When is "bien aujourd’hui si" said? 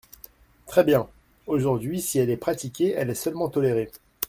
0.83-2.17